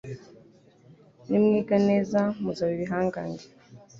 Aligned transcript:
nimwiga 1.29 1.75
neza 1.89 2.19
muzaba 2.41 2.71
ibihangange 2.77 3.45